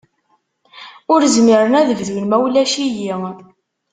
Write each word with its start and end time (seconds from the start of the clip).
Ur 1.13 1.21
zmiren 1.35 1.73
ad 1.79 1.89
bdun 1.99 2.25
ma 2.27 2.37
ulac-iyi. 2.45 3.13